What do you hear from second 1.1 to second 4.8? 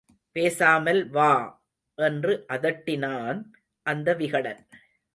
வா! என்று அதட்டினான் அந்த விகடன்.